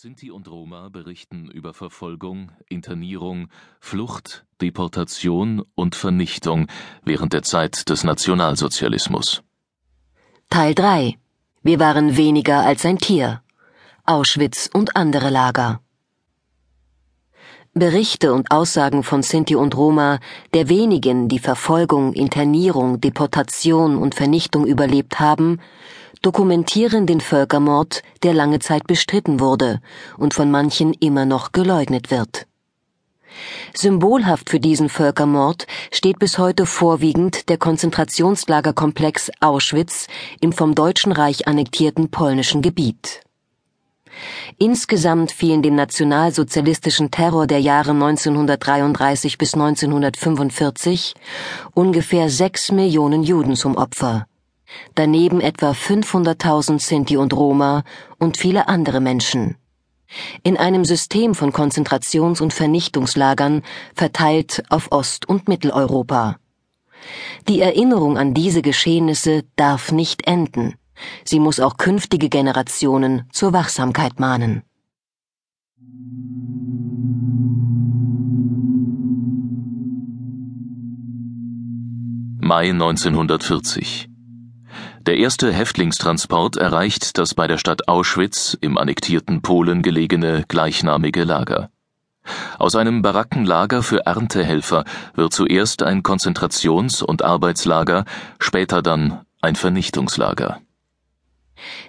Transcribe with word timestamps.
Sinti 0.00 0.30
und 0.30 0.46
Roma 0.46 0.90
berichten 0.90 1.50
über 1.50 1.74
Verfolgung, 1.74 2.52
Internierung, 2.68 3.48
Flucht, 3.80 4.44
Deportation 4.62 5.64
und 5.74 5.96
Vernichtung 5.96 6.68
während 7.02 7.32
der 7.32 7.42
Zeit 7.42 7.88
des 7.88 8.04
Nationalsozialismus. 8.04 9.42
Teil 10.50 10.76
3 10.76 11.18
Wir 11.64 11.80
waren 11.80 12.16
weniger 12.16 12.60
als 12.60 12.86
ein 12.86 12.98
Tier. 12.98 13.42
Auschwitz 14.04 14.70
und 14.72 14.94
andere 14.94 15.30
Lager. 15.30 15.80
Berichte 17.74 18.32
und 18.32 18.52
Aussagen 18.52 19.02
von 19.02 19.24
Sinti 19.24 19.56
und 19.56 19.76
Roma, 19.76 20.20
der 20.54 20.68
wenigen, 20.68 21.28
die 21.28 21.40
Verfolgung, 21.40 22.12
Internierung, 22.12 23.00
Deportation 23.00 23.96
und 23.96 24.14
Vernichtung 24.14 24.64
überlebt 24.64 25.18
haben, 25.18 25.60
dokumentieren 26.22 27.06
den 27.06 27.20
Völkermord, 27.20 28.02
der 28.22 28.34
lange 28.34 28.58
Zeit 28.58 28.86
bestritten 28.86 29.40
wurde 29.40 29.80
und 30.16 30.34
von 30.34 30.50
manchen 30.50 30.92
immer 30.94 31.24
noch 31.24 31.52
geleugnet 31.52 32.10
wird. 32.10 32.46
Symbolhaft 33.74 34.50
für 34.50 34.60
diesen 34.60 34.88
Völkermord 34.88 35.66
steht 35.92 36.18
bis 36.18 36.38
heute 36.38 36.66
vorwiegend 36.66 37.48
der 37.48 37.58
Konzentrationslagerkomplex 37.58 39.30
Auschwitz 39.40 40.06
im 40.40 40.52
vom 40.52 40.74
Deutschen 40.74 41.12
Reich 41.12 41.46
annektierten 41.46 42.10
polnischen 42.10 42.62
Gebiet. 42.62 43.20
Insgesamt 44.58 45.30
fielen 45.30 45.62
dem 45.62 45.76
nationalsozialistischen 45.76 47.10
Terror 47.10 47.46
der 47.46 47.60
Jahre 47.60 47.92
1933 47.92 49.38
bis 49.38 49.54
1945 49.54 51.14
ungefähr 51.74 52.28
sechs 52.28 52.72
Millionen 52.72 53.22
Juden 53.22 53.54
zum 53.54 53.76
Opfer 53.76 54.26
daneben 54.94 55.40
etwa 55.40 55.70
500.000 55.72 56.80
Sinti 56.80 57.16
und 57.16 57.32
Roma 57.32 57.84
und 58.18 58.36
viele 58.36 58.68
andere 58.68 59.00
Menschen. 59.00 59.56
In 60.42 60.56
einem 60.56 60.84
System 60.84 61.34
von 61.34 61.52
Konzentrations- 61.52 62.40
und 62.40 62.52
Vernichtungslagern 62.52 63.62
verteilt 63.94 64.62
auf 64.70 64.90
Ost- 64.90 65.28
und 65.28 65.48
Mitteleuropa. 65.48 66.36
Die 67.48 67.60
Erinnerung 67.60 68.18
an 68.18 68.34
diese 68.34 68.62
Geschehnisse 68.62 69.44
darf 69.56 69.92
nicht 69.92 70.26
enden. 70.26 70.74
Sie 71.24 71.38
muss 71.38 71.60
auch 71.60 71.76
künftige 71.76 72.28
Generationen 72.28 73.28
zur 73.32 73.52
Wachsamkeit 73.52 74.18
mahnen. 74.18 74.62
Mai 82.40 82.70
1940 82.70 84.08
der 85.08 85.16
erste 85.16 85.50
Häftlingstransport 85.50 86.58
erreicht 86.58 87.16
das 87.16 87.32
bei 87.32 87.46
der 87.46 87.56
Stadt 87.56 87.88
Auschwitz 87.88 88.58
im 88.60 88.76
annektierten 88.76 89.40
Polen 89.40 89.80
gelegene 89.80 90.44
gleichnamige 90.48 91.24
Lager. 91.24 91.70
Aus 92.58 92.76
einem 92.76 93.00
Barackenlager 93.00 93.82
für 93.82 94.04
Erntehelfer 94.04 94.84
wird 95.14 95.32
zuerst 95.32 95.82
ein 95.82 96.02
Konzentrations- 96.02 97.02
und 97.02 97.22
Arbeitslager, 97.22 98.04
später 98.38 98.82
dann 98.82 99.22
ein 99.40 99.56
Vernichtungslager. 99.56 100.60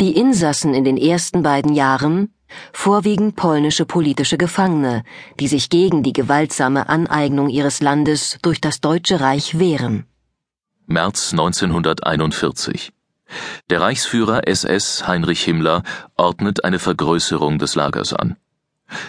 Die 0.00 0.16
Insassen 0.16 0.72
in 0.72 0.84
den 0.84 0.96
ersten 0.96 1.42
beiden 1.42 1.74
Jahren 1.74 2.32
vorwiegend 2.72 3.34
polnische 3.34 3.86
politische 3.86 4.38
Gefangene, 4.38 5.02
die 5.40 5.48
sich 5.48 5.68
gegen 5.68 6.04
die 6.04 6.12
gewaltsame 6.12 6.88
Aneignung 6.88 7.48
ihres 7.48 7.80
Landes 7.80 8.38
durch 8.42 8.60
das 8.60 8.80
Deutsche 8.80 9.20
Reich 9.20 9.58
wehren. 9.58 10.06
März 10.86 11.32
1941 11.32 12.92
der 13.68 13.80
Reichsführer 13.80 14.46
SS 14.48 15.06
Heinrich 15.06 15.42
Himmler 15.44 15.82
ordnet 16.16 16.64
eine 16.64 16.78
Vergrößerung 16.78 17.58
des 17.58 17.74
Lagers 17.74 18.12
an. 18.12 18.36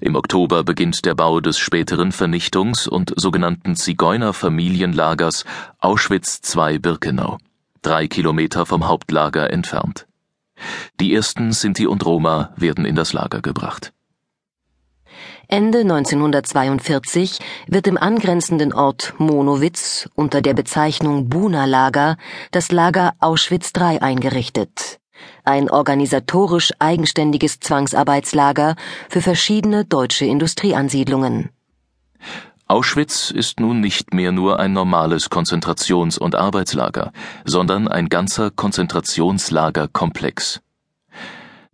Im 0.00 0.14
Oktober 0.14 0.62
beginnt 0.62 1.04
der 1.04 1.14
Bau 1.14 1.40
des 1.40 1.58
späteren 1.58 2.12
Vernichtungs- 2.12 2.88
und 2.88 3.12
sogenannten 3.16 3.74
Zigeunerfamilienlagers 3.74 5.44
Auschwitz 5.78 6.40
II 6.54 6.78
Birkenau, 6.78 7.38
drei 7.82 8.06
Kilometer 8.06 8.66
vom 8.66 8.86
Hauptlager 8.86 9.50
entfernt. 9.50 10.06
Die 11.00 11.14
ersten 11.14 11.52
Sinti 11.52 11.86
und 11.86 12.04
Roma 12.04 12.52
werden 12.56 12.84
in 12.84 12.94
das 12.94 13.12
Lager 13.12 13.40
gebracht. 13.40 13.93
Ende 15.48 15.80
1942 15.80 17.38
wird 17.66 17.86
im 17.86 17.96
angrenzenden 17.96 18.72
Ort 18.72 19.14
Monowitz 19.18 20.08
unter 20.14 20.40
der 20.40 20.54
Bezeichnung 20.54 21.28
Buna-Lager 21.28 22.16
das 22.50 22.72
Lager 22.72 23.12
Auschwitz 23.20 23.72
III 23.76 24.00
eingerichtet. 24.00 24.98
Ein 25.44 25.70
organisatorisch 25.70 26.72
eigenständiges 26.78 27.60
Zwangsarbeitslager 27.60 28.76
für 29.08 29.20
verschiedene 29.20 29.84
deutsche 29.84 30.24
Industrieansiedlungen. 30.24 31.50
Auschwitz 32.66 33.30
ist 33.30 33.60
nun 33.60 33.80
nicht 33.80 34.14
mehr 34.14 34.32
nur 34.32 34.58
ein 34.58 34.72
normales 34.72 35.30
Konzentrations- 35.30 36.18
und 36.18 36.34
Arbeitslager, 36.34 37.12
sondern 37.44 37.88
ein 37.88 38.08
ganzer 38.08 38.50
Konzentrationslagerkomplex. 38.50 40.62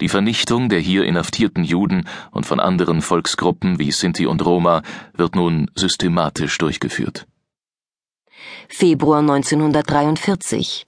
Die 0.00 0.08
Vernichtung 0.08 0.68
der 0.68 0.80
hier 0.80 1.04
inhaftierten 1.04 1.64
Juden 1.64 2.06
und 2.30 2.44
von 2.44 2.60
anderen 2.60 3.00
Volksgruppen 3.00 3.78
wie 3.78 3.92
Sinti 3.92 4.26
und 4.26 4.44
Roma 4.44 4.82
wird 5.14 5.34
nun 5.34 5.70
systematisch 5.74 6.58
durchgeführt. 6.58 7.26
Februar 8.68 9.20
1943 9.20 10.86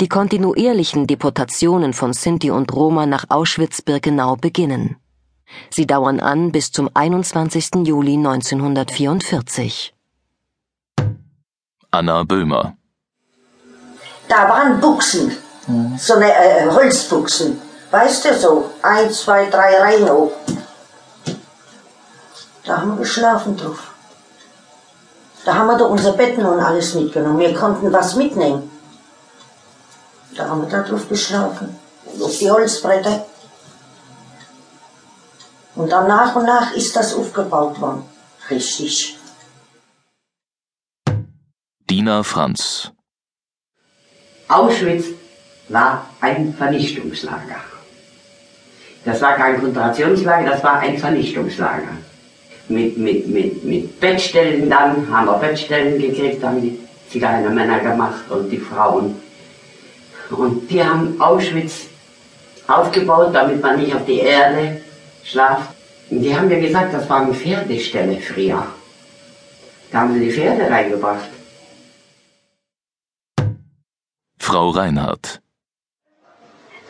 Die 0.00 0.08
kontinuierlichen 0.08 1.06
Deportationen 1.06 1.92
von 1.92 2.12
Sinti 2.12 2.50
und 2.50 2.72
Roma 2.72 3.06
nach 3.06 3.24
Auschwitz-Birkenau 3.28 4.36
beginnen. 4.36 4.96
Sie 5.70 5.86
dauern 5.86 6.20
an 6.20 6.52
bis 6.52 6.70
zum 6.70 6.88
21. 6.94 7.86
Juli 7.86 8.14
1944. 8.14 9.92
Anna 11.90 12.22
Böhmer 12.24 12.76
Da 14.28 14.48
waren 14.48 14.80
Buchsen, 14.80 15.32
so 15.96 16.14
eine 16.14 16.32
äh, 16.32 16.70
Holzbuchsen 16.70 17.65
Weißt 17.98 18.26
du 18.26 18.38
so, 18.38 18.70
eins, 18.82 19.22
zwei, 19.22 19.48
drei 19.48 19.78
Reihen 19.78 20.10
hoch. 20.10 20.32
Da 22.62 22.76
haben 22.76 22.90
wir 22.90 22.98
geschlafen 22.98 23.56
drauf. 23.56 23.94
Da 25.46 25.54
haben 25.54 25.68
wir 25.68 25.78
da 25.78 25.86
unser 25.86 26.12
Betten 26.12 26.44
und 26.44 26.60
alles 26.60 26.92
mitgenommen. 26.92 27.38
Wir 27.38 27.54
konnten 27.54 27.90
was 27.90 28.14
mitnehmen. 28.14 28.70
Da 30.36 30.46
haben 30.46 30.60
wir 30.60 30.68
da 30.68 30.82
drauf 30.82 31.08
geschlafen. 31.08 31.74
Auf 32.20 32.36
die 32.36 32.50
Holzbretter. 32.50 33.24
Und 35.76 35.90
dann 35.90 36.06
nach 36.06 36.36
und 36.36 36.44
nach 36.44 36.72
ist 36.74 36.94
das 36.94 37.14
aufgebaut 37.14 37.80
worden. 37.80 38.04
Richtig. 38.50 39.18
Dina 41.88 42.22
Franz 42.22 42.92
Auschwitz 44.48 45.06
war 45.70 46.04
ein 46.20 46.52
Vernichtungslager. 46.52 47.75
Das 49.06 49.22
war 49.22 49.36
kein 49.36 49.60
Konzentrationslager, 49.60 50.50
das 50.50 50.64
war 50.64 50.80
ein 50.80 50.98
Vernichtungslager. 50.98 51.96
Mit, 52.68 52.98
mit, 52.98 53.28
mit, 53.28 53.64
mit 53.64 54.00
Bettstellen 54.00 54.68
dann, 54.68 55.08
haben 55.08 55.26
wir 55.26 55.38
Bettstellen 55.38 56.00
gekriegt, 56.00 56.42
haben 56.42 56.60
die 56.60 56.76
Zigeunermänner 57.08 57.78
gemacht 57.78 58.28
und 58.28 58.50
die 58.50 58.58
Frauen. 58.58 59.14
Und 60.30 60.68
die 60.68 60.82
haben 60.82 61.20
Auschwitz 61.20 61.86
aufgebaut, 62.66 63.32
damit 63.32 63.62
man 63.62 63.78
nicht 63.78 63.94
auf 63.94 64.04
die 64.04 64.18
Erde 64.18 64.80
schlaft. 65.22 65.70
Und 66.10 66.22
die 66.22 66.36
haben 66.36 66.48
mir 66.48 66.60
gesagt, 66.60 66.92
das 66.92 67.08
war 67.08 67.20
eine 67.20 67.32
Pferdestelle 67.32 68.18
früher. 68.18 68.66
Da 69.92 70.00
haben 70.00 70.14
sie 70.14 70.20
die 70.26 70.32
Pferde 70.32 70.68
reingebracht. 70.68 71.30
Frau 74.40 74.70
Reinhardt 74.70 75.40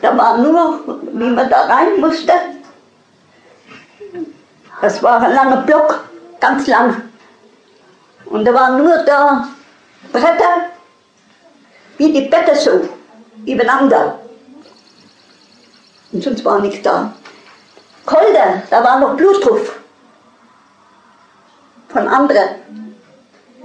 da 0.01 0.17
war 0.17 0.37
nur, 0.37 1.01
wie 1.13 1.29
man 1.29 1.49
da 1.49 1.61
rein 1.61 1.99
musste. 1.99 2.33
Das 4.81 5.01
war 5.01 5.21
ein 5.21 5.33
langer 5.33 5.63
Block, 5.63 6.03
ganz 6.39 6.67
lang. 6.67 7.01
Und 8.25 8.45
da 8.45 8.53
waren 8.53 8.77
nur 8.77 8.97
da 9.05 9.47
Bretter, 10.11 10.69
wie 11.97 12.11
die 12.13 12.27
Bette 12.29 12.55
so, 12.55 12.87
übereinander. 13.45 14.19
Und 16.11 16.23
sonst 16.23 16.45
war 16.45 16.59
nichts 16.59 16.81
da. 16.83 17.11
Kolder, 18.05 18.61
da 18.69 18.83
war 18.83 18.99
noch 18.99 19.15
Blut 19.15 19.43
drauf. 19.43 19.79
Von 21.89 22.07
anderen. 22.07 22.49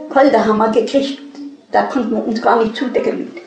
Kolder 0.08 0.44
haben 0.44 0.58
wir 0.58 0.68
gekriegt. 0.68 1.20
Da 1.70 1.84
konnten 1.84 2.10
wir 2.10 2.26
uns 2.26 2.40
gar 2.42 2.56
nicht 2.56 2.76
zudecken 2.76 3.18
mit. 3.18 3.41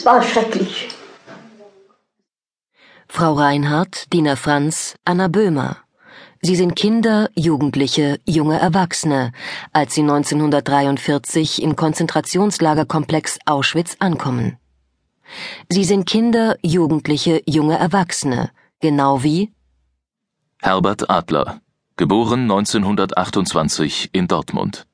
Es 0.00 0.06
war 0.06 0.22
schrecklich. 0.22 0.88
Frau 3.06 3.34
Reinhardt, 3.34 4.10
Dina 4.14 4.34
Franz, 4.34 4.94
Anna 5.04 5.28
Böhmer. 5.28 5.76
Sie 6.40 6.56
sind 6.56 6.74
Kinder, 6.74 7.28
Jugendliche, 7.34 8.18
junge 8.26 8.58
Erwachsene, 8.58 9.32
als 9.74 9.94
sie 9.94 10.00
1943 10.00 11.60
im 11.60 11.76
Konzentrationslagerkomplex 11.76 13.40
Auschwitz 13.44 13.96
ankommen. 13.98 14.56
Sie 15.68 15.84
sind 15.84 16.08
Kinder, 16.08 16.56
Jugendliche, 16.62 17.42
junge 17.44 17.76
Erwachsene, 17.76 18.52
genau 18.80 19.22
wie 19.22 19.52
Herbert 20.62 21.10
Adler, 21.10 21.60
geboren 21.96 22.50
1928 22.50 24.08
in 24.14 24.28
Dortmund. 24.28 24.86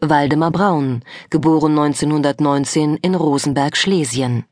Waldemar 0.00 0.50
Braun, 0.50 1.02
geboren 1.28 1.76
1919 1.76 2.96
in 3.02 3.14
Rosenberg, 3.14 3.76
Schlesien. 3.76 4.44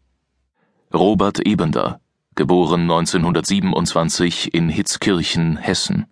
Robert 0.93 1.41
Ebender, 1.47 2.01
geboren 2.35 2.91
1927 2.91 4.49
in 4.53 4.69
Hitzkirchen, 4.69 5.57
Hessen. 5.57 6.07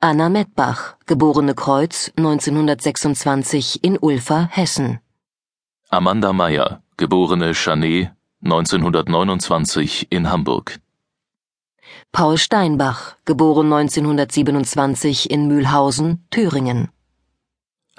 Anna 0.00 0.28
Mettbach, 0.28 0.96
geborene 1.06 1.54
Kreuz 1.54 2.12
1926 2.16 3.82
in 3.82 3.98
Ulfa, 3.98 4.48
Hessen. 4.50 5.00
Amanda 5.88 6.32
Meyer, 6.32 6.82
geborene 6.98 7.54
Chanet, 7.54 8.10
1929 8.42 10.06
in 10.10 10.30
Hamburg. 10.30 10.78
Paul 12.12 12.36
Steinbach, 12.36 13.16
geboren 13.24 13.72
1927 13.72 15.30
in 15.30 15.48
Mühlhausen, 15.48 16.26
Thüringen. 16.30 16.88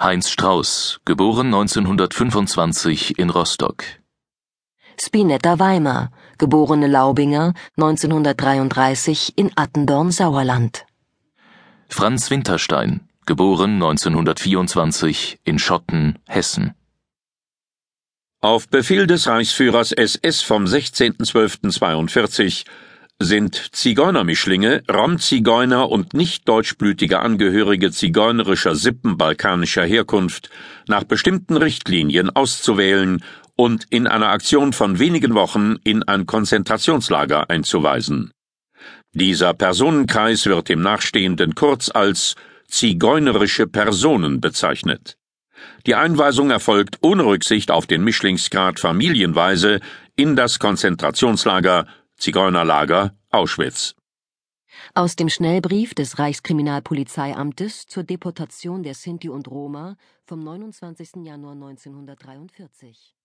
Heinz 0.02 0.30
Strauß, 0.30 1.00
geboren 1.04 1.48
1925 1.48 3.18
in 3.18 3.28
Rostock. 3.28 3.84
Spinetta 4.98 5.58
Weimar, 5.58 6.10
geborene 6.38 6.86
Laubinger, 6.86 7.52
1933 7.76 9.34
in 9.36 9.52
Attendorn, 9.56 10.10
Sauerland. 10.10 10.86
Franz 11.90 12.30
Winterstein, 12.30 13.10
geboren 13.26 13.74
1924 13.74 15.40
in 15.44 15.58
Schotten, 15.58 16.18
Hessen. 16.26 16.72
Auf 18.40 18.70
Befehl 18.70 19.06
des 19.06 19.26
Reichsführers 19.26 19.92
SS 19.92 20.40
vom 20.40 20.64
16.12.42 20.64 22.64
sind 23.22 23.76
Zigeunermischlinge, 23.76 24.82
Romzigeuner 24.90 25.90
und 25.90 26.14
nicht 26.14 26.48
deutschblütige 26.48 27.20
Angehörige 27.20 27.90
zigeunerischer 27.90 28.74
Sippen 28.74 29.18
balkanischer 29.18 29.84
Herkunft 29.84 30.48
nach 30.88 31.04
bestimmten 31.04 31.58
Richtlinien 31.58 32.30
auszuwählen 32.30 33.22
und 33.56 33.84
in 33.90 34.06
einer 34.06 34.30
Aktion 34.30 34.72
von 34.72 34.98
wenigen 34.98 35.34
Wochen 35.34 35.76
in 35.84 36.02
ein 36.02 36.24
Konzentrationslager 36.24 37.50
einzuweisen. 37.50 38.32
Dieser 39.12 39.52
Personenkreis 39.52 40.46
wird 40.46 40.70
im 40.70 40.80
Nachstehenden 40.80 41.54
kurz 41.54 41.90
als 41.90 42.36
zigeunerische 42.68 43.66
Personen 43.66 44.40
bezeichnet. 44.40 45.18
Die 45.86 45.94
Einweisung 45.94 46.50
erfolgt 46.50 46.96
ohne 47.02 47.26
Rücksicht 47.26 47.70
auf 47.70 47.86
den 47.86 48.02
Mischlingsgrad 48.02 48.80
familienweise 48.80 49.80
in 50.16 50.36
das 50.36 50.58
Konzentrationslager 50.58 51.86
Zigeunerlager 52.20 53.16
Auschwitz. 53.30 53.94
Aus 54.94 55.16
dem 55.16 55.30
Schnellbrief 55.30 55.94
des 55.94 56.18
Reichskriminalpolizeiamtes 56.18 57.86
zur 57.86 58.04
Deportation 58.04 58.82
der 58.82 58.94
Sinti 58.94 59.30
und 59.30 59.48
Roma 59.48 59.96
vom 60.26 60.44
29. 60.44 61.24
Januar 61.24 61.54
1943 61.54 63.16